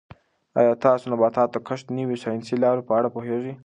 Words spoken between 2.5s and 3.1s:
لارو په اړه